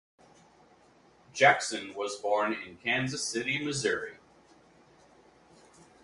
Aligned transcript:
Jackson 1.31 1.93
was 1.93 2.15
born 2.15 2.53
in 2.53 2.77
Kansas 2.77 3.23
City, 3.23 3.63
Missouri. 3.63 4.15